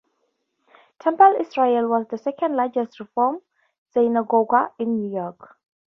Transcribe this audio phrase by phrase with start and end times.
[0.97, 3.39] Temple Israel was the second largest Reform
[3.93, 5.55] synagogue in New York.